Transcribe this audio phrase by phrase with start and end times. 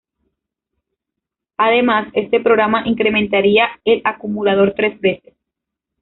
[1.57, 5.35] Además, este programa incrementaría el acumulador tres veces.